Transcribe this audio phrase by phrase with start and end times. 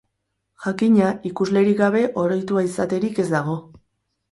[0.63, 3.63] Jakina, ikuslerik gabe oroitua izaterik ez dago.